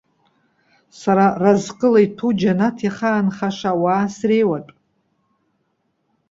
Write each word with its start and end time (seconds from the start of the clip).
Сара, 0.99 1.25
разҟыла 1.41 1.99
иҭәу 2.05 2.31
џьанаҭ 2.39 2.77
иахаанхаша 2.83 3.71
ауаа 3.75 4.07
среиуатә. 4.15 4.73